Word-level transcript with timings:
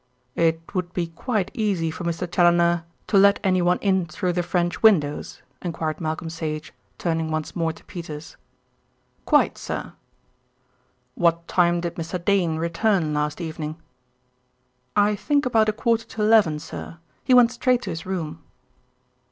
"It 0.33 0.61
would 0.73 0.93
be 0.93 1.05
quite 1.05 1.51
easy 1.53 1.91
for 1.91 2.03
Mr. 2.05 2.25
Challoner 2.27 2.85
to 3.05 3.17
let 3.19 3.39
anyone 3.43 3.77
in 3.81 4.07
through 4.07 4.33
the 4.33 4.41
French 4.41 4.81
windows?" 4.81 5.43
enquired 5.61 6.01
Malcolm 6.01 6.27
Sage, 6.27 6.73
turning 6.97 7.29
once 7.29 7.55
more 7.55 7.71
to 7.71 7.83
Peters. 7.85 8.35
"Quite, 9.27 9.59
sir." 9.59 9.93
"What 11.13 11.47
time 11.47 11.81
did 11.81 11.97
Mr. 11.97 12.17
Dane 12.17 12.55
return 12.55 13.13
last 13.13 13.39
evening?" 13.39 13.75
"I 14.95 15.15
think 15.15 15.45
about 15.45 15.69
a 15.69 15.71
quarter 15.71 16.05
to 16.07 16.23
eleven, 16.23 16.57
sir. 16.57 16.97
He 17.23 17.35
went 17.35 17.51
straight 17.51 17.83
to 17.83 17.91
his 17.91 18.03
room." 18.03 18.41